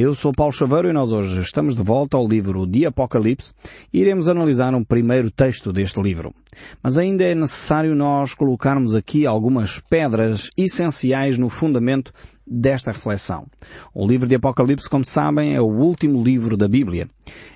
[0.00, 3.52] Eu sou Paulo Chaveiro e nós hoje estamos de volta ao livro de Apocalipse
[3.92, 6.32] e iremos analisar um primeiro texto deste livro.
[6.80, 12.12] Mas ainda é necessário nós colocarmos aqui algumas pedras essenciais no fundamento
[12.46, 13.48] desta reflexão.
[13.92, 17.08] O livro de Apocalipse, como sabem, é o último livro da Bíblia.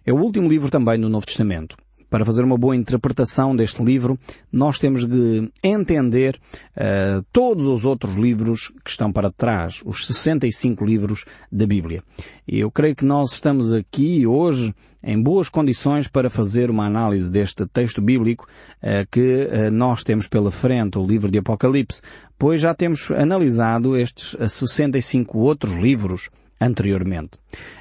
[0.05, 1.77] É o último livro também do Novo Testamento
[2.13, 4.19] para fazer uma boa interpretação deste livro,
[4.53, 6.39] nós temos de entender
[6.77, 12.03] uh, todos os outros livros que estão para trás, os 65 livros da Bíblia.
[12.46, 17.33] E eu creio que nós estamos aqui hoje em boas condições para fazer uma análise
[17.33, 18.47] deste texto bíblico
[18.83, 22.03] uh, que uh, nós temos pela frente, o livro de Apocalipse,
[22.39, 26.29] pois já temos analisado estes 65 outros livros
[26.62, 27.39] anteriormente.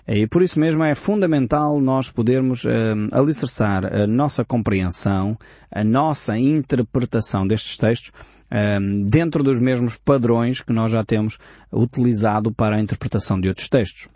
[0.07, 2.69] E por isso mesmo é fundamental nós podermos uh,
[3.11, 5.37] alicerçar a nossa compreensão,
[5.71, 11.37] a nossa interpretação destes textos uh, dentro dos mesmos padrões que nós já temos
[11.71, 14.09] utilizado para a interpretação de outros textos.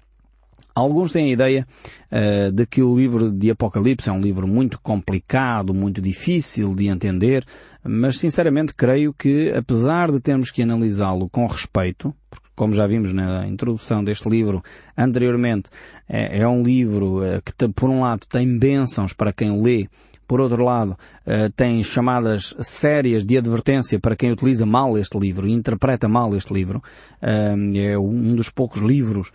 [0.74, 1.68] Alguns têm a ideia
[2.12, 6.88] uh, de que o livro de Apocalipse é um livro muito complicado, muito difícil de
[6.88, 7.46] entender,
[7.82, 13.14] mas sinceramente creio que, apesar de termos que analisá-lo com respeito, porque como já vimos
[13.14, 14.64] na introdução deste livro
[14.98, 15.70] anteriormente,
[16.08, 19.88] é, é um livro é, que, por um lado, tem bênçãos para quem lê,
[20.28, 25.48] por outro lado, é, tem chamadas sérias de advertência para quem utiliza mal este livro
[25.48, 26.82] e interpreta mal este livro.
[27.22, 27.54] É,
[27.92, 29.32] é um dos poucos livros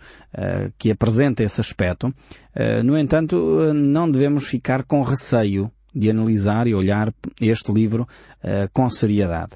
[0.77, 2.13] que apresenta esse aspecto.
[2.85, 8.07] No entanto, não devemos ficar com receio de analisar e olhar este livro
[8.43, 9.51] uh, com seriedade.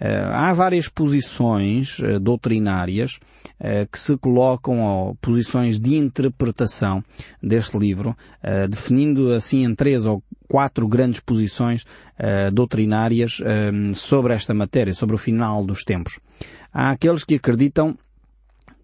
[0.00, 3.18] Uh, há várias posições uh, doutrinárias
[3.90, 7.02] que se colocam, ou posições de interpretação
[7.42, 8.16] deste livro,
[8.70, 11.84] definindo assim em três ou quatro grandes posições
[12.52, 13.40] doutrinárias
[13.96, 16.20] sobre esta matéria, sobre o final dos tempos.
[16.72, 17.98] Há aqueles que acreditam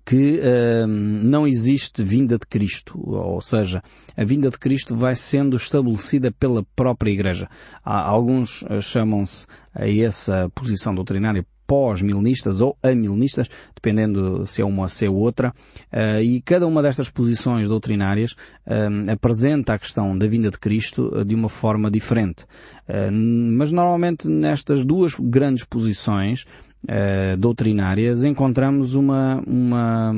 [0.04, 3.82] que uh, não existe vinda de Cristo, ou seja,
[4.16, 7.48] a vinda de Cristo vai sendo estabelecida pela própria Igreja.
[7.84, 14.82] Há, alguns uh, chamam-se a essa posição doutrinária pós-milenistas ou amilenistas, dependendo se é uma
[14.82, 15.52] ou se é outra,
[15.92, 21.10] uh, e cada uma destas posições doutrinárias uh, apresenta a questão da vinda de Cristo
[21.14, 22.44] uh, de uma forma diferente.
[23.56, 26.44] mas normalmente nestas duas grandes posições
[26.84, 30.14] uh, doutrinárias, encontramos uma, uma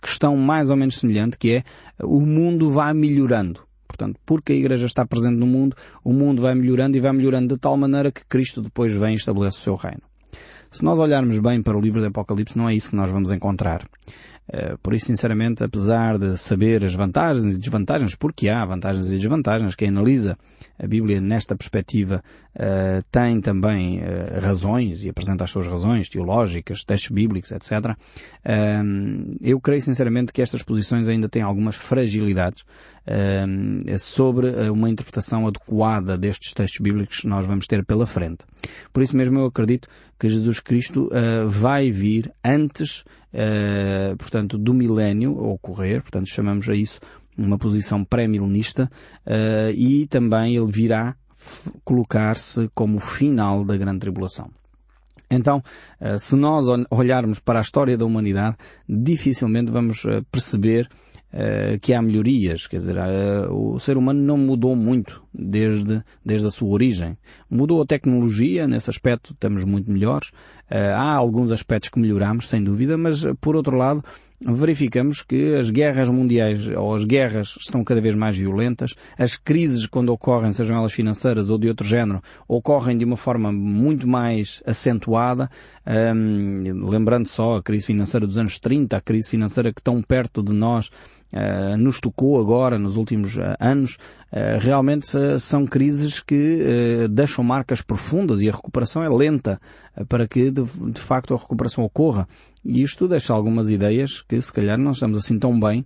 [0.00, 1.64] questão mais ou menos semelhante, que é
[2.02, 3.60] o mundo vai melhorando.
[3.86, 7.54] Portanto, porque a Igreja está presente no mundo, o mundo vai melhorando e vai melhorando
[7.54, 10.02] de tal maneira que Cristo depois vem e estabelece o seu reino.
[10.72, 13.30] Se nós olharmos bem para o livro do Apocalipse, não é isso que nós vamos
[13.30, 13.86] encontrar.
[14.48, 19.16] Eh, por isso, sinceramente, apesar de saber as vantagens e desvantagens, porque há vantagens e
[19.16, 20.36] desvantagens, quem analisa
[20.78, 22.24] a Bíblia nesta perspectiva
[22.56, 27.96] uh, tem também uh, razões e apresenta as suas razões teológicas, textos bíblicos, etc.
[29.40, 32.64] eu creio sinceramente que estas posições ainda têm algumas fragilidades
[33.98, 38.44] sobre uma interpretação adequada destes textos bíblicos que nós vamos ter pela frente.
[38.92, 41.08] Por isso mesmo eu acredito que Jesus Cristo
[41.46, 43.04] vai vir antes
[44.18, 47.00] portanto, do milénio ocorrer, portanto chamamos a isso
[47.36, 48.90] uma posição pré-milenista,
[49.74, 51.16] e também ele virá
[51.84, 54.50] colocar-se como o final da grande tribulação.
[55.30, 55.62] Então,
[55.98, 60.88] eh, se nós olharmos para a história da humanidade, dificilmente vamos perceber
[61.80, 62.66] que há melhorias.
[62.66, 62.96] Quer dizer,
[63.50, 67.16] o ser humano não mudou muito desde, desde a sua origem.
[67.50, 70.30] Mudou a tecnologia, nesse aspecto estamos muito melhores.
[70.68, 74.04] há alguns aspectos que melhoramos, sem dúvida, mas por outro lado,
[74.44, 79.86] verificamos que as guerras mundiais ou as guerras estão cada vez mais violentas, as crises
[79.86, 84.62] quando ocorrem, sejam elas financeiras ou de outro género, ocorrem de uma forma muito mais
[84.66, 85.48] acentuada,
[85.86, 90.42] um, lembrando só a crise financeira dos anos 30, a crise financeira que tão perto
[90.42, 90.90] de nós
[91.32, 93.96] uh, nos tocou agora nos últimos uh, anos,
[94.60, 95.06] realmente
[95.38, 99.60] são crises que deixam marcas profundas e a recuperação é lenta
[100.08, 100.64] para que de,
[101.00, 102.26] facto a recuperação ocorra.
[102.64, 105.84] E isto deixa algumas ideias que se calhar não estamos assim tão bem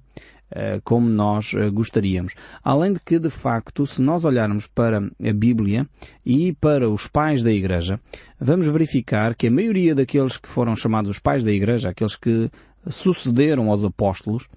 [0.84, 2.34] como nós gostaríamos.
[2.63, 5.89] Além de que, de facto, se nós olharmos para a Bíblia
[6.25, 7.98] e para os pais da Igreja,
[8.41, 12.48] vamos verificar que a maioria daqueles que foram chamados os pais da Igreja, aqueles que
[12.89, 14.48] sucederam aos apóstolos,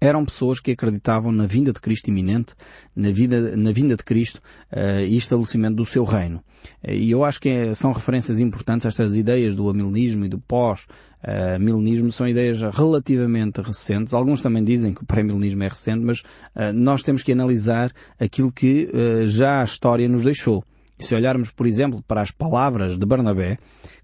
[0.00, 2.54] eram pessoas que acreditavam na vinda de Cristo iminente,
[2.94, 4.40] na, vida, na vinda de Cristo
[4.72, 6.38] uh, e estabelecimento do seu reino.
[6.82, 10.38] Uh, e eu acho que é, são referências importantes estas ideias do amilenismo e do
[10.38, 14.14] pós-milenismo, uh, são ideias relativamente recentes.
[14.14, 18.52] Alguns também dizem que o pré-milenismo é recente, mas uh, nós temos que analisar aquilo
[18.52, 18.88] que
[19.26, 20.62] já a história nos deixou.
[20.98, 23.56] E se olharmos, por exemplo, para as palavras de Barnabé,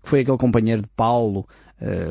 [0.02, 1.44] que foi aquele companheiro de Paulo uh,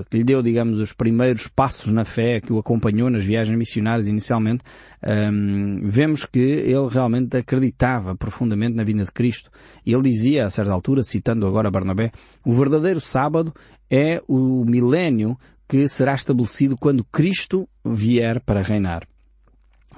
[0.10, 4.08] que lhe deu, digamos, os primeiros passos na fé, que o acompanhou nas viagens missionárias
[4.08, 4.64] inicialmente,
[5.06, 9.50] um, vemos que ele realmente acreditava profundamente na vinda de Cristo.
[9.86, 12.12] Ele dizia, a certa altura, citando agora Barnabé,
[12.46, 13.54] o verdadeiro sábado
[13.90, 15.38] é o milénio
[15.68, 19.08] que será estabelecido quando Cristo vier para reinar.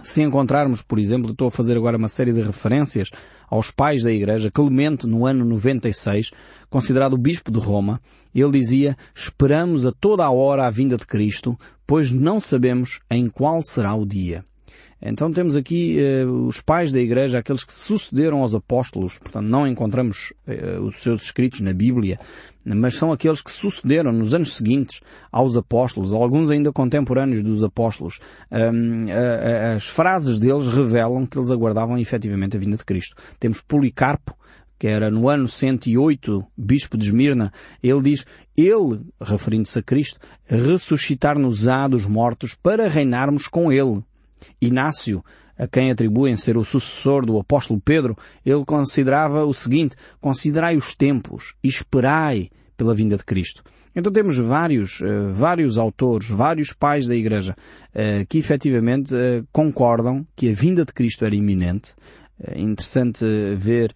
[0.03, 3.09] Se encontrarmos, por exemplo, estou a fazer agora uma série de referências
[3.49, 6.31] aos pais da Igreja, Clemente, no ano 96,
[6.69, 8.01] considerado Bispo de Roma,
[8.33, 13.29] ele dizia, esperamos a toda a hora a vinda de Cristo, pois não sabemos em
[13.29, 14.43] qual será o dia.
[15.01, 19.67] Então temos aqui eh, os pais da Igreja, aqueles que sucederam aos apóstolos, portanto não
[19.67, 22.19] encontramos eh, os seus escritos na Bíblia,
[22.65, 25.01] mas são aqueles que sucederam nos anos seguintes
[25.31, 28.19] aos apóstolos, alguns ainda contemporâneos dos apóstolos.
[29.75, 33.15] As frases deles revelam que eles aguardavam efetivamente a vinda de Cristo.
[33.39, 34.35] Temos Policarpo,
[34.77, 37.51] que era no ano 108, bispo de Esmirna,
[37.81, 38.25] ele diz,
[38.57, 44.03] ele, referindo-se a Cristo, ressuscitar-nos-á dos mortos para reinarmos com ele.
[44.61, 45.23] Inácio,
[45.57, 50.95] a quem atribuem ser o sucessor do apóstolo Pedro, ele considerava o seguinte, considerai os
[50.95, 53.63] tempos e esperai pela vinda de Cristo.
[53.95, 57.55] Então temos vários, uh, vários autores, vários pais da Igreja,
[57.93, 61.93] uh, que efetivamente uh, concordam que a vinda de Cristo era iminente.
[62.37, 63.23] É interessante
[63.55, 63.93] ver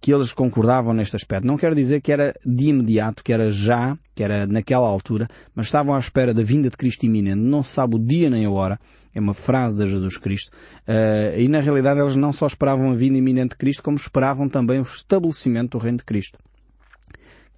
[0.00, 1.46] que eles concordavam neste aspecto.
[1.46, 5.66] Não quero dizer que era de imediato, que era já, que era naquela altura, mas
[5.66, 7.40] estavam à espera da vinda de Cristo iminente.
[7.40, 8.78] Não se sabe o dia nem a hora,
[9.14, 10.50] é uma frase de Jesus Cristo,
[10.86, 14.48] uh, e na realidade eles não só esperavam a vinda iminente de Cristo, como esperavam
[14.48, 16.38] também o estabelecimento do reino de Cristo.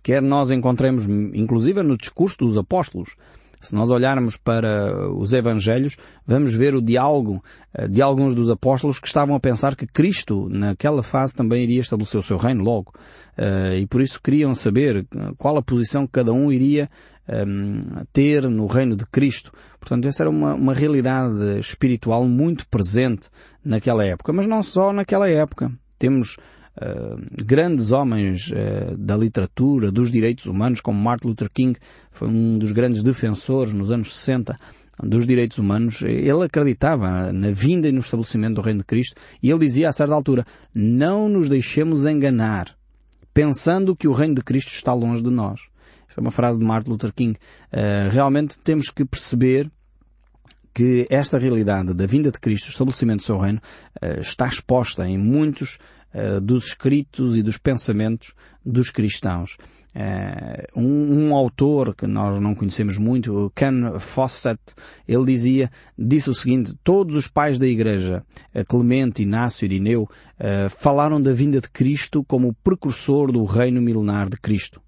[0.03, 3.15] Quer nós encontremos, inclusive no discurso dos apóstolos,
[3.63, 7.43] se nós olharmos para os Evangelhos, vamos ver o diálogo
[7.73, 11.81] eh, de alguns dos apóstolos que estavam a pensar que Cristo, naquela fase, também iria
[11.81, 12.93] estabelecer o seu reino logo.
[13.39, 15.07] Eh, e por isso queriam saber
[15.39, 16.91] qual a posição que cada um iria
[17.29, 19.53] um, ter no reino de Cristo.
[19.79, 23.29] Portanto, essa era uma, uma realidade espiritual muito presente
[23.65, 24.33] naquela época.
[24.33, 25.71] Mas não só naquela época.
[25.99, 26.37] Temos
[26.75, 31.79] Uh, grandes homens uh, da literatura, dos direitos humanos, como Martin Luther King,
[32.11, 34.59] foi um dos grandes defensores nos anos 60
[35.03, 36.03] dos direitos humanos.
[36.03, 39.93] Ele acreditava na vinda e no estabelecimento do Reino de Cristo e ele dizia a
[39.93, 42.75] certa altura, não nos deixemos enganar,
[43.35, 45.61] pensando que o Reino de Cristo está longe de nós.
[46.09, 47.39] Esta é uma frase de Martin Luther King.
[47.73, 49.71] Uh, realmente temos que perceber
[50.75, 53.61] que esta realidade da vinda de Cristo, o estabelecimento do seu reino,
[54.03, 55.79] uh, está exposta em muitos
[56.15, 59.57] uh, dos escritos e dos pensamentos dos cristãos.
[60.75, 64.59] Um, um, autor que nós não conhecemos muito, Ken Fawcett,
[65.07, 68.25] ele dizia, disse o seguinte, todos os pais da Igreja,
[68.69, 70.09] Clemente, Inácio, Irineu,
[70.71, 74.81] falaram da vinda de Cristo como o precursor do reino milenar de Cristo.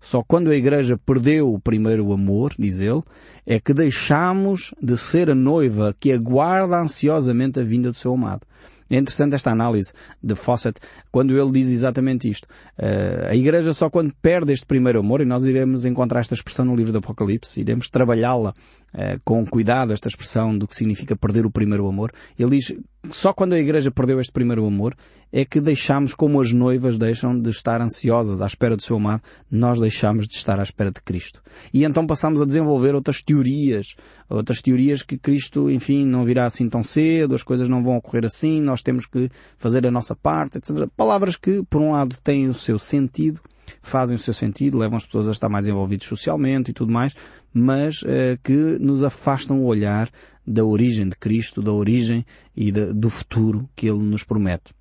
[0.00, 3.02] Só quando a Igreja perdeu o primeiro amor, diz ele,
[3.46, 8.46] é que deixamos de ser a noiva que aguarda ansiosamente a vinda do seu amado.
[8.88, 10.80] É interessante esta análise de Fawcett
[11.10, 12.46] quando ele diz exatamente isto.
[12.78, 16.64] Uh, a Igreja só quando perde este primeiro amor, e nós iremos encontrar esta expressão
[16.64, 21.46] no livro do Apocalipse, iremos trabalhá-la uh, com cuidado, esta expressão do que significa perder
[21.46, 22.12] o primeiro amor.
[22.38, 22.74] Ele diz,
[23.10, 24.94] só quando a Igreja perdeu este primeiro amor
[25.32, 29.22] é que deixamos como as noivas deixam de estar ansiosas à espera do seu amado,
[29.50, 31.42] nós deixamos de estar à espera de Cristo.
[31.72, 33.94] E então passamos a desenvolver outras teorias,
[34.28, 38.24] outras teorias que Cristo, enfim, não virá assim tão cedo, as coisas não vão ocorrer
[38.24, 40.88] assim, nós temos que fazer a nossa parte, etc.
[40.96, 43.40] Palavras que, por um lado, têm o seu sentido,
[43.80, 47.14] fazem o seu sentido, levam as pessoas a estar mais envolvidos socialmente e tudo mais,
[47.52, 50.10] mas eh, que nos afastam o olhar
[50.46, 52.24] da origem de Cristo, da origem
[52.56, 54.72] e de, do futuro que Ele nos promete.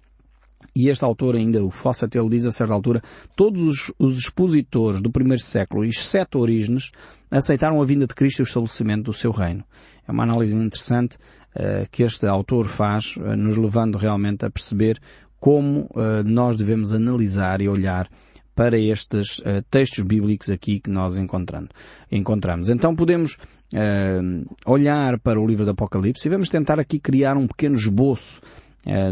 [0.80, 3.04] E este autor ainda, o Fawcett, ele diz a certa altura,
[3.36, 6.92] todos os, os expositores do primeiro século, exceto Orígenes,
[7.30, 9.62] aceitaram a vinda de Cristo e o estabelecimento do seu reino.
[10.08, 15.02] É uma análise interessante uh, que este autor faz, uh, nos levando realmente a perceber
[15.38, 18.10] como uh, nós devemos analisar e olhar
[18.56, 21.68] para estes uh, textos bíblicos aqui que nós encontrando,
[22.10, 22.70] encontramos.
[22.70, 23.34] Então podemos
[23.74, 28.40] uh, olhar para o livro do Apocalipse e vamos tentar aqui criar um pequeno esboço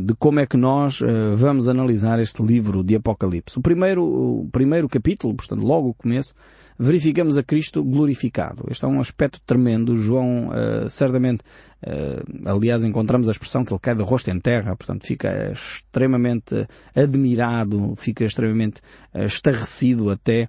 [0.02, 1.00] de como é que nós
[1.36, 3.60] vamos analisar este livro de Apocalipse.
[3.60, 6.34] O primeiro, o primeiro capítulo, portanto logo o começo,
[6.80, 8.66] verificamos a Cristo glorificado.
[8.70, 9.96] Este é um aspecto tremendo.
[9.98, 11.44] João, uh, certamente,
[12.46, 17.94] aliás, encontramos a expressão que ele cai de rosto em terra, portanto, fica extremamente admirado,
[17.98, 18.82] fica extremamente
[19.14, 20.48] estarrecido até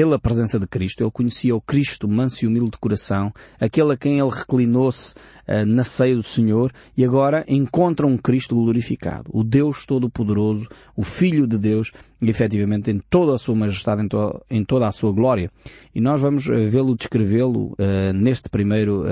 [0.00, 1.02] pela presença de Cristo.
[1.02, 3.30] Ele conhecia o Cristo manso e humilde de coração,
[3.60, 5.12] aquele a quem ele reclinou-se
[5.46, 10.66] uh, na ceia do Senhor e agora encontra um Cristo glorificado, o Deus Todo-Poderoso,
[10.96, 14.88] o Filho de Deus e efetivamente em toda a sua majestade, em, to em toda
[14.88, 15.50] a sua glória.
[15.94, 19.04] E nós vamos uh, vê-lo descrevê-lo uh, neste primeiro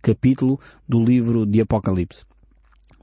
[0.00, 2.24] capítulo do livro de Apocalipse.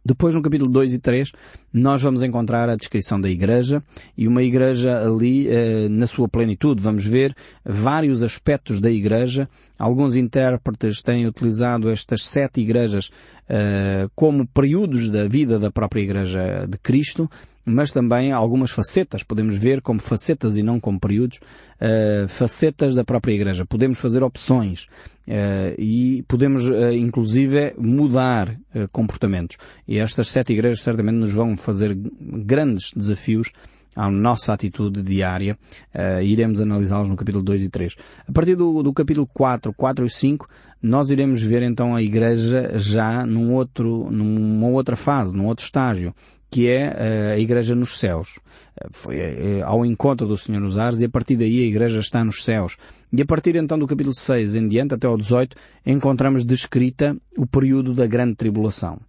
[0.05, 1.31] Depois, no capítulo 2 e 3,
[1.71, 3.81] nós vamos encontrar a descrição da igreja
[4.17, 6.83] e uma igreja ali eh, na sua plenitude.
[6.83, 7.33] Vamos ver
[7.63, 9.47] vários aspectos da igreja.
[9.79, 13.11] Alguns intérpretes têm utilizado estas sete igrejas
[13.47, 17.29] eh, como períodos da vida da própria igreja de Cristo
[17.65, 23.03] mas também algumas facetas, podemos ver como facetas e não como períodos, uh, facetas da
[23.03, 23.65] própria Igreja.
[23.65, 24.87] Podemos fazer opções
[25.27, 28.57] uh, e podemos uh, inclusive mudar
[28.91, 29.57] comportamentos.
[29.87, 33.51] E estas sete igrejas certamente nos vão fazer grandes desafios
[33.95, 35.57] à nossa atitude diária.
[35.93, 37.95] Uh, iremos analisá-los no capítulo 2 e 3.
[38.27, 40.47] A partir do, do, capítulo 4, 4 e 5,
[40.81, 46.13] nós iremos ver então a Igreja já num outro, numa outra fase, num outro estágio
[46.53, 48.39] que é eh, a Igreja nos céus.
[48.79, 51.99] Eh, foi eh, ao encontro do Senhor nos ares e a partir daí a Igreja
[51.99, 52.77] está nos céus.
[53.11, 57.47] E a partir então do capítulo 6 em diante até ao 18 encontramos descrita o
[57.47, 58.99] período da grande tribulação.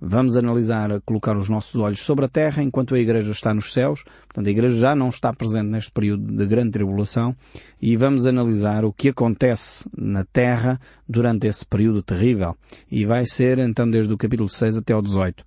[0.00, 4.02] Vamos analisar, colocar os nossos olhos sobre a terra enquanto a Igreja está nos céus.
[4.26, 7.36] Portanto, a Igreja já não está presente neste período de grande tribulação
[7.80, 12.56] e vamos analisar o que acontece na terra durante esse período terrível.
[12.90, 15.44] E vai ser então desde o capítulo 6 até ao 18.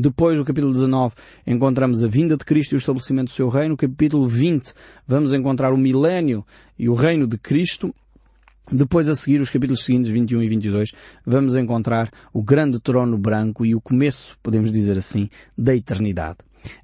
[0.00, 1.14] Depois, no capítulo 19,
[1.46, 3.70] encontramos a vinda de Cristo e o estabelecimento do seu reino.
[3.70, 4.72] No capítulo 20,
[5.06, 6.42] vamos encontrar o milénio
[6.78, 7.94] e o reino de Cristo.
[8.72, 10.92] Depois, a seguir, os capítulos seguintes, 21 e 22,
[11.26, 15.28] vamos encontrar o grande trono branco e o começo, podemos dizer assim,
[15.58, 16.38] da eternidade.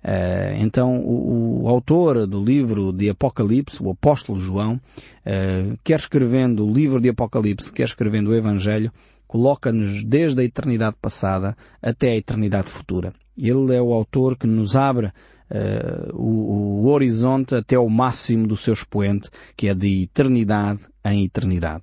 [0.05, 6.67] Uh, então, o, o, autor do livro de Apocalipse, o apóstolo João, uh, quer escrevendo
[6.67, 8.93] o livro de Apocalipse, quer escrevendo o Evangelho,
[9.27, 13.13] coloca-nos desde a eternidade passada até a eternidade futura.
[13.37, 18.57] Ele é o autor que nos abre uh, o, o, horizonte até o máximo do
[18.57, 21.83] seu expoente, que é de eternidade em eternidade.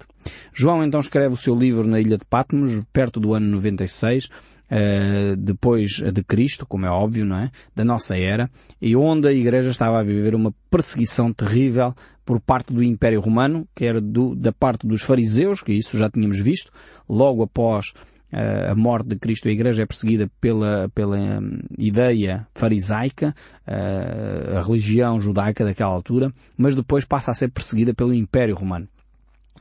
[0.54, 4.30] João então escreve o seu livro na ilha de Patmos, perto do ano 96,
[4.72, 7.52] Uh, depois de Cristo, como é óbvio, não é?
[7.76, 8.50] Da nossa era,
[8.82, 11.94] e onde a Igreja estava a viver uma perseguição terrível
[12.26, 16.10] por parte do Império Romano, que era do, da parte dos fariseus, que isso já
[16.10, 16.72] tínhamos visto,
[17.08, 17.94] logo após
[18.32, 23.36] uh, a morte de Cristo, a Igreja é perseguida pela, pela um, ideia farisaica,
[23.68, 28.88] uh, a religião judaica daquela altura, mas depois passa a ser perseguida pelo Império Romano.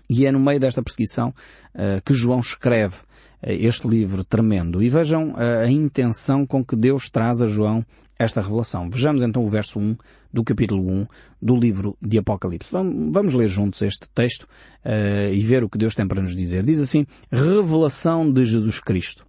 [0.08, 1.30] E é no meio desta perseguição
[1.74, 2.96] uh, que João escreve
[3.44, 4.80] este livro tremendo.
[4.80, 7.84] E vejam a intenção com que Deus traz a João
[8.22, 8.88] esta revelação.
[8.88, 9.96] Vejamos então o verso 1
[10.32, 11.06] do capítulo 1
[11.40, 12.70] do livro de Apocalipse.
[12.72, 14.44] Vamos, ler juntos este texto
[14.84, 16.62] uh, e ver o que Deus tem para nos dizer.
[16.62, 19.26] Diz assim, revelação de Jesus Cristo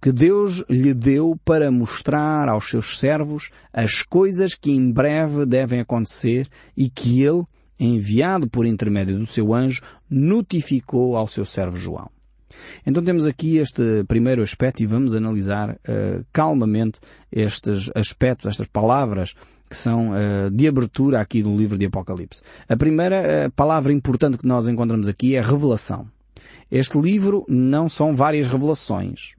[0.00, 5.80] que Deus lhe deu para mostrar aos seus servos as coisas que em breve devem
[5.80, 7.44] acontecer e que ele,
[7.78, 12.10] enviado por intermédio do seu anjo, notificou ao seu servo João.
[12.86, 17.00] Então temos aqui este primeiro aspecto e vamos analisar uh, calmamente
[17.30, 19.34] estes aspectos, estas palavras
[19.68, 22.42] que são uh, de abertura aqui do livro de Apocalipse.
[22.68, 26.06] A primeira uh, palavra importante que nós encontramos aqui é revelação.
[26.70, 29.34] Este livro não são várias revelações,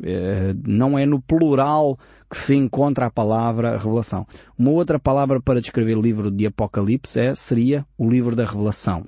[0.66, 1.98] não é no plural
[2.30, 4.28] que se encontra a palavra revelação.
[4.58, 9.06] Uma outra palavra para descrever o livro de Apocalipse é, seria o livro da revelação.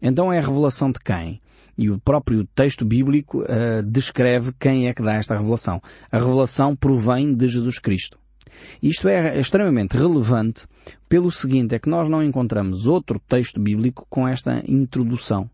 [0.00, 1.40] Então é a revelação de quem?
[1.76, 5.80] E o próprio texto bíblico uh, descreve quem é que dá esta revelação.
[6.10, 8.18] A revelação provém de Jesus Cristo.
[8.82, 10.66] Isto é extremamente relevante
[11.08, 15.48] pelo seguinte, é que nós não encontramos outro texto bíblico com esta introdução.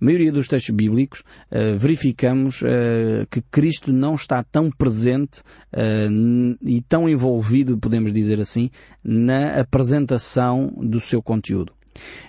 [0.00, 5.40] A maioria dos textos bíblicos uh, verificamos uh, que Cristo não está tão presente
[5.72, 8.70] uh, e tão envolvido, podemos dizer assim,
[9.02, 11.72] na apresentação do seu conteúdo.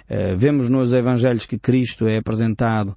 [0.09, 2.95] Uh, vemos nos Evangelhos que Cristo é apresentado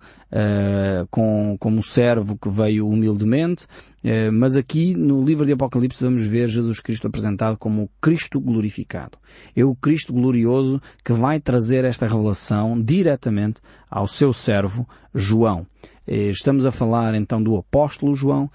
[1.12, 6.49] com, como servo que veio humildemente, uh, mas aqui no livro de Apocalipse vamos ver
[6.49, 9.16] Jesus Cristo apresentado como o Cristo glorificado.
[9.54, 15.64] É o Cristo glorioso que vai trazer esta revelação diretamente ao seu servo João.
[16.06, 18.50] Estamos a falar então do apóstolo João,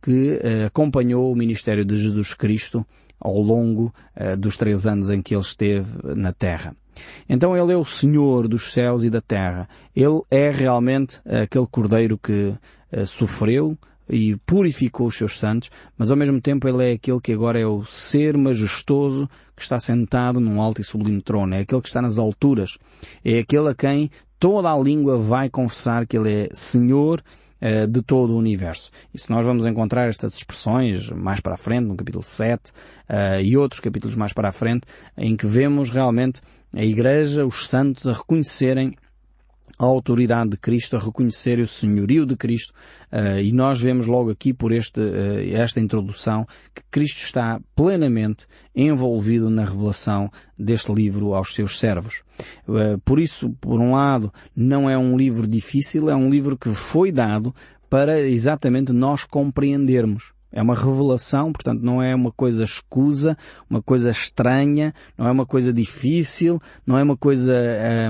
[0.00, 2.86] que acompanhou o ministério de Jesus Cristo
[3.22, 3.94] ao longo
[4.38, 6.74] dos três anos em que ele esteve na Terra.
[7.28, 9.68] Então Ele é o Senhor dos céus e da terra.
[9.96, 12.54] Ele é realmente aquele Cordeiro que
[12.92, 17.32] uh, sofreu, e purificou os seus santos, mas ao mesmo tempo ele é aquele que
[17.32, 21.80] agora é o ser majestoso que está sentado num alto e sublime trono, é aquele
[21.80, 22.76] que está nas alturas,
[23.24, 27.22] é aquele a quem toda a língua vai confessar que ele é Senhor
[27.62, 28.90] uh, de todo o universo.
[29.14, 32.72] E se nós vamos encontrar estas expressões mais para a frente, no capítulo 7, uh,
[33.08, 36.40] eh, e outros capítulos mais para a frente, em que vemos realmente
[36.74, 38.94] a Igreja, os santos, a reconhecerem
[39.78, 42.72] a autoridade de Cristo, a reconhecer o senhorio de Cristo,
[43.12, 48.46] uh, e nós vemos logo aqui por este, uh, esta introdução que Cristo está plenamente
[48.74, 52.22] envolvido na revelação deste livro aos seus servos.
[52.66, 56.70] Uh, por isso, por um lado, não é um livro difícil, é um livro que
[56.70, 57.54] foi dado
[57.88, 60.31] para exatamente nós compreendermos.
[60.52, 63.36] É uma revelação, portanto não é uma coisa escusa,
[63.68, 67.54] uma coisa estranha, não é uma coisa difícil, não é uma coisa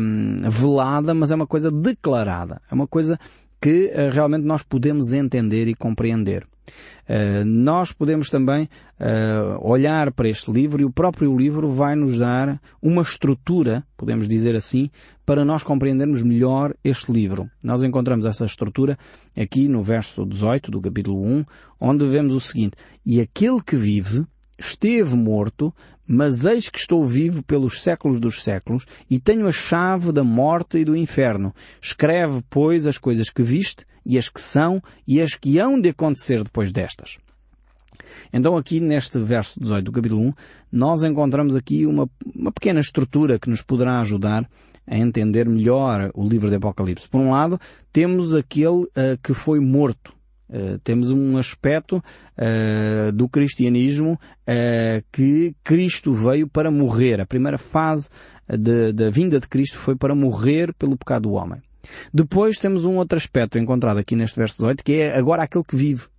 [0.01, 2.61] hum, velada, mas é uma coisa declarada.
[2.71, 3.19] É uma coisa
[3.61, 6.47] que uh, realmente nós podemos entender e compreender.
[7.09, 8.68] Uh, nós podemos também
[9.00, 14.28] uh, olhar para este livro e o próprio livro vai nos dar uma estrutura, podemos
[14.28, 14.88] dizer assim,
[15.26, 17.50] para nós compreendermos melhor este livro.
[17.62, 18.97] Nós encontramos essa estrutura
[19.37, 21.44] aqui no verso 18 do capítulo 1,
[21.80, 24.25] onde vemos o seguinte, e aquele que vive
[24.59, 25.75] esteve morto,
[26.06, 30.78] mas eis que estou vivo pelos séculos dos séculos e tenho a chave da morte
[30.78, 31.54] e do inferno.
[31.80, 35.90] Escreve, pois, as coisas que viste e as que são e as que hão de
[35.90, 37.18] acontecer depois destas.
[38.32, 40.32] Então aqui neste verso 18 do capítulo 1,
[40.73, 44.49] nós encontramos aqui uma, uma pequena estrutura que nos poderá ajudar
[44.87, 47.09] a entender melhor o livro de Apocalipse.
[47.09, 47.61] Por um lado,
[47.92, 50.12] temos aquele uh, que foi morto.
[50.52, 54.21] Uh, temos um aspecto uh, do cristianismo
[55.11, 57.21] que Cristo veio para morrer.
[57.21, 58.11] A primeira fase
[58.47, 61.62] da vinda de Cristo foi para morrer pelo pecado do homem.
[62.12, 65.76] Depois temos um outro aspecto encontrado aqui neste verso 18, que é agora aquele que
[65.76, 66.12] vive.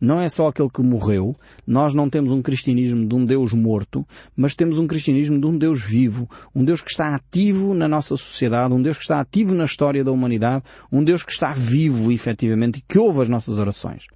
[0.00, 1.36] Não é só aquele que morreu,
[1.66, 5.56] nós não temos um cristianismo de um Deus morto, mas temos um cristianismo de um
[5.56, 9.54] Deus vivo, um Deus que está ativo na nossa sociedade, um Deus que está ativo
[9.54, 13.58] na história da humanidade, um Deus que está vivo efetivamente e que ouve as nossas
[13.58, 14.06] orações.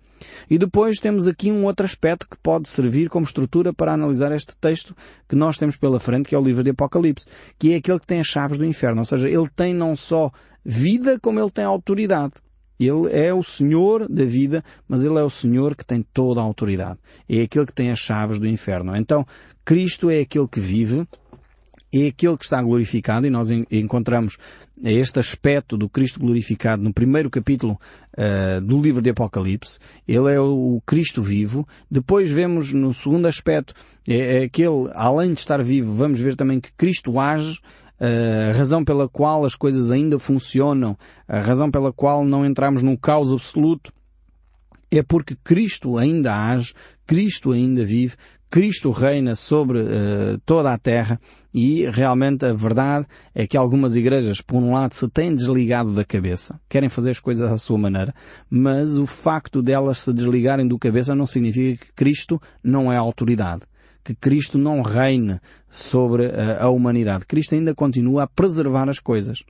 [0.49, 4.57] E depois temos aqui um outro aspecto que pode servir como estrutura para analisar este
[4.57, 4.95] texto
[5.29, 7.27] que nós temos pela frente, que é o livro de Apocalipse,
[7.59, 9.01] que é aquele que tem as chaves do inferno.
[9.01, 10.31] Ou seja, ele tem não só
[10.65, 12.35] vida como ele tem autoridade.
[12.87, 16.45] Ele é o Senhor da vida, mas Ele é o Senhor que tem toda a
[16.45, 16.99] autoridade.
[17.29, 18.97] É aquele que tem as chaves do inferno.
[18.97, 19.27] Então,
[19.65, 21.07] Cristo é aquele que vive,
[21.93, 24.39] é aquele que está glorificado, e nós encontramos
[24.83, 27.79] este aspecto do Cristo glorificado no primeiro capítulo
[28.19, 29.79] uh, do livro de Apocalipse.
[30.09, 31.67] Ele é o Cristo vivo.
[31.91, 33.75] Depois vemos no segundo aspecto,
[34.09, 37.61] é, é aquele, além de estar vivo, vamos ver também que Cristo age,
[38.01, 40.97] a razão pela qual as coisas ainda funcionam,
[41.29, 43.93] a razão pela qual não entramos num caos absoluto,
[44.91, 46.75] é porque Cristo ainda age,
[47.07, 48.17] Cristo ainda vive,
[48.51, 51.19] Cristo reina sobre uh, toda a terra
[51.55, 56.05] e realmente a verdade é que algumas igrejas, por um lado, se têm desligado da
[56.05, 58.15] cabeça, querem fazer as coisas à sua maneira,
[58.51, 63.63] mas o facto delas se desligarem do cabeça não significa que Cristo não é autoridade
[64.05, 67.27] que Cristo não reine sobre a, a humanidade.
[67.27, 69.43] Cristo ainda continua a preservar as coisas.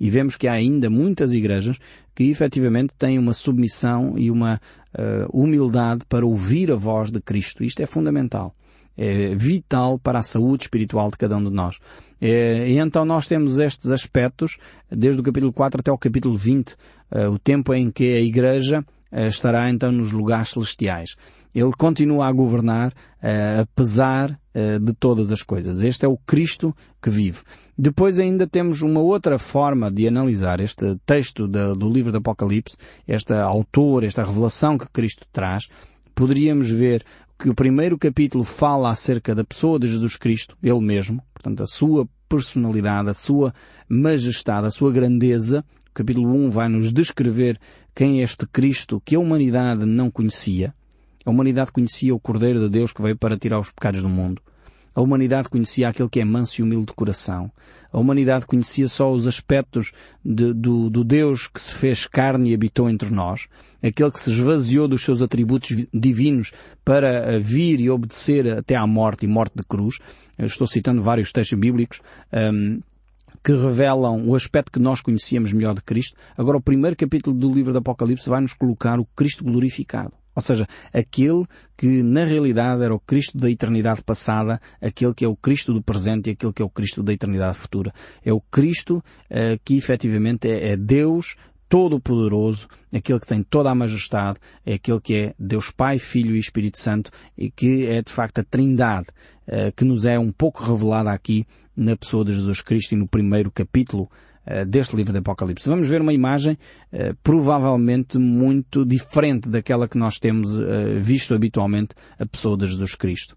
[0.00, 1.76] E vemos que há ainda muitas igrejas
[2.14, 4.60] que efetivamente têm uma submissão e uma
[4.94, 7.62] uh, humildade para ouvir a voz de Cristo.
[7.62, 8.54] Isto é fundamental.
[8.96, 11.78] É vital para a saúde espiritual de cada um de nós.
[12.20, 14.56] É, e então nós temos estes aspectos,
[14.90, 16.76] desde o capítulo 4 até o capítulo 20, uh,
[17.12, 21.16] eh, o tempo em que a igreja estará então nos lugares celestiais.
[21.54, 25.82] Ele continua a governar uh, apesar uh, de todas as coisas.
[25.82, 27.38] Este é o Cristo que vive.
[27.76, 33.42] Depois ainda temos uma outra forma de analisar este texto do livro do Apocalipse, esta
[33.42, 35.68] autor, esta revelação que Cristo traz.
[36.14, 37.04] Poderíamos ver
[37.38, 41.66] que o primeiro capítulo fala acerca da pessoa de Jesus Cristo, ele mesmo, portanto a
[41.66, 43.54] sua personalidade, a sua
[43.88, 45.64] majestade, a sua grandeza.
[45.98, 47.58] Capítulo 1 vai nos descrever
[47.92, 50.72] quem é este Cristo que a humanidade não conhecia.
[51.26, 54.40] A humanidade conhecia o Cordeiro de Deus que veio para tirar os pecados do mundo.
[54.94, 57.50] A humanidade conhecia aquele que é manso e humilde de coração.
[57.92, 59.90] A humanidade conhecia só os aspectos
[60.24, 63.48] de, do, do Deus que se fez carne e habitou entre nós.
[63.82, 66.52] Aquele que se esvaziou dos seus atributos divinos
[66.84, 69.98] para eh, vir e obedecer até à morte e morte de cruz.
[70.38, 72.00] Eu estou citando vários textos bíblicos.
[72.32, 72.80] Um,
[73.48, 76.14] que revelam o aspecto que nós conhecíamos melhor de Cristo.
[76.36, 80.12] Agora, o primeiro capítulo do livro do Apocalipse vai nos colocar o Cristo glorificado.
[80.34, 85.28] Ou seja, aquele que na realidade era o Cristo da eternidade passada, aquele que é
[85.28, 87.90] o Cristo do presente e aquele que é o Cristo da eternidade futura.
[88.22, 91.34] É o Cristo uh, que efetivamente é, é Deus
[91.68, 96.38] todo-poderoso, aquele que tem toda a majestade, é aquele que é Deus Pai, Filho e
[96.38, 99.08] Espírito Santo e que é de facto a trindade
[99.46, 103.06] uh, que nos é um pouco revelada aqui na pessoa de Jesus Cristo e no
[103.06, 104.10] primeiro capítulo
[104.46, 105.68] uh, deste livro de Apocalipse.
[105.68, 106.56] Vamos ver uma imagem
[106.92, 110.50] uh, provavelmente muito diferente daquela que nós temos
[111.00, 113.36] visto habitualmente a pessoa de Jesus Cristo.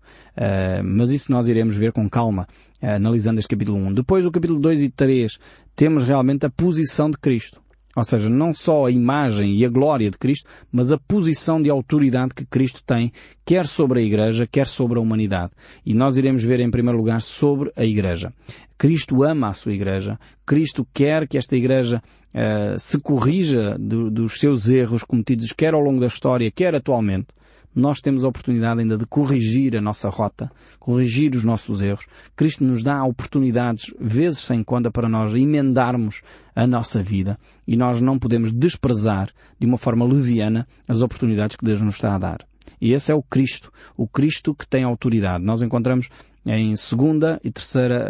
[0.83, 2.47] mas isso nós iremos ver com calma,
[2.81, 3.93] analisando este capítulo 1.
[3.93, 5.37] Depois, o capítulo 2 e 3,
[5.75, 7.61] temos realmente a posição de Cristo.
[7.95, 11.69] Ou seja, não só a imagem e a glória de Cristo, mas a posição de
[11.69, 13.11] autoridade que Cristo tem,
[13.45, 15.51] quer sobre a Igreja, quer sobre a humanidade.
[15.85, 18.33] E nós iremos ver em primeiro lugar sobre a Igreja.
[18.77, 20.19] Cristo ama a sua Igreja.
[20.45, 22.01] Cristo quer que esta Igreja
[22.33, 27.27] uh, se corrija do, dos seus erros cometidos, quer ao longo da história, quer atualmente
[27.75, 32.05] nós temos a oportunidade ainda de corrigir a nossa rota, corrigir os nossos erros.
[32.35, 36.21] Cristo nos dá oportunidades, vezes sem conta, para nós emendarmos
[36.55, 39.29] a nossa vida e nós não podemos desprezar
[39.59, 42.45] de uma forma leviana as oportunidades que Deus nos está a dar.
[42.79, 45.43] E esse é o Cristo, o Cristo que tem autoridade.
[45.43, 46.09] Nós encontramos
[46.45, 48.07] em segunda e terceira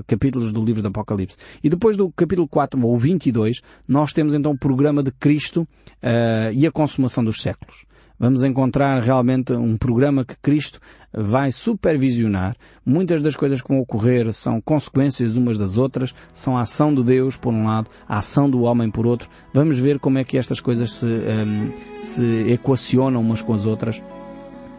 [0.00, 1.36] uh, capítulos do livro do Apocalipse.
[1.62, 6.52] E depois do capítulo 4 ou 22, nós temos então o programa de Cristo uh,
[6.54, 7.84] e a consumação dos séculos
[8.24, 10.80] vamos encontrar realmente um programa que Cristo
[11.12, 12.56] vai supervisionar.
[12.84, 17.02] Muitas das coisas que vão ocorrer são consequências umas das outras, são a ação de
[17.02, 19.28] Deus por um lado, a ação do homem por outro.
[19.52, 24.02] Vamos ver como é que estas coisas se, um, se equacionam umas com as outras.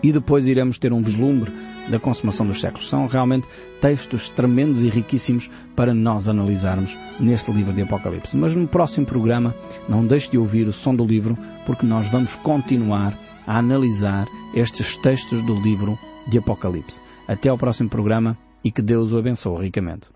[0.01, 1.53] E depois iremos ter um vislumbre
[1.87, 2.89] da consumação dos séculos.
[2.89, 3.47] São realmente
[3.79, 8.35] textos tremendos e riquíssimos para nós analisarmos neste livro de Apocalipse.
[8.35, 9.53] Mas no próximo programa,
[9.87, 14.97] não deixe de ouvir o som do livro, porque nós vamos continuar a analisar estes
[14.97, 17.01] textos do livro de Apocalipse.
[17.27, 20.09] Até ao próximo programa e que Deus o abençoe ricamente.